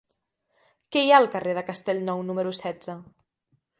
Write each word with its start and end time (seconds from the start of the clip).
Què 0.95 1.03
hi 1.07 1.11
ha 1.13 1.19
al 1.21 1.29
carrer 1.35 1.55
de 1.59 1.65
Castellnou 1.67 2.25
número 2.31 2.55
setze? 2.61 2.97